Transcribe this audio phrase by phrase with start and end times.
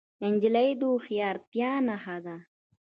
[0.31, 2.35] نجلۍ د هوښیارتیا نښه ده.